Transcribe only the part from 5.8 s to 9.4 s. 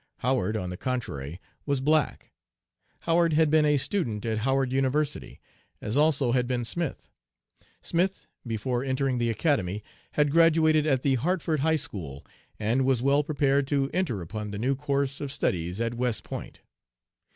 also had been Smith. Smith, before entering the